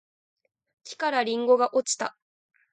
[0.83, 2.17] 木からりんごが落ちた